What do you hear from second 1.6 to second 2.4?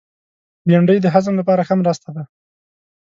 ښه مرسته ده